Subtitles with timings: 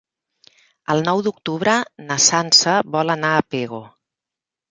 [0.93, 1.75] El nou d'octubre
[2.07, 3.83] na Sança vol anar a Pego.